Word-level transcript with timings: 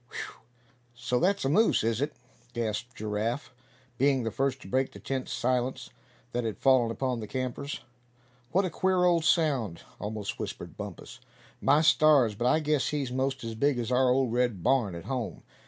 "Whew! 0.09 0.41
so 0.95 1.19
that's 1.19 1.45
a 1.45 1.49
moose, 1.49 1.83
is 1.83 2.01
it?" 2.01 2.13
gasped 2.53 2.95
Giraffe, 2.95 3.53
being 3.99 4.23
the 4.23 4.31
first 4.31 4.59
to 4.63 4.67
break 4.67 4.91
the 4.93 4.99
tense 4.99 5.31
silence 5.31 5.91
that 6.31 6.43
had 6.43 6.57
fallen 6.57 6.89
upon 6.89 7.19
the 7.19 7.27
campers. 7.27 7.81
"What 8.51 8.65
a 8.65 8.71
queer 8.71 9.03
old 9.03 9.25
sound," 9.25 9.83
almost 9.99 10.39
whispered 10.39 10.75
Bumpus. 10.75 11.19
"My 11.61 11.81
stars! 11.81 12.33
but 12.33 12.47
I 12.47 12.61
guess 12.61 12.87
he's 12.87 13.11
most 13.11 13.43
as 13.43 13.53
big 13.53 13.77
as 13.77 13.91
our 13.91 14.09
old 14.09 14.33
red 14.33 14.63
barn 14.63 14.95
at 14.95 15.05
home. 15.05 15.43